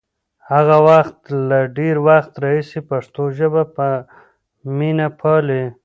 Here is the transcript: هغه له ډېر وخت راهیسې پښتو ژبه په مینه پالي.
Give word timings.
هغه 0.51 0.77
له 1.49 1.59
ډېر 1.77 1.95
وخت 2.07 2.31
راهیسې 2.43 2.79
پښتو 2.89 3.23
ژبه 3.37 3.63
په 3.75 3.87
مینه 4.77 5.07
پالي. 5.19 5.63